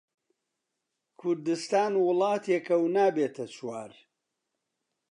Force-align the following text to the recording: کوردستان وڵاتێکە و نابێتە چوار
کوردستان 1.19 1.93
وڵاتێکە 2.05 2.75
و 2.83 2.85
نابێتە 2.95 3.45
چوار 3.55 3.91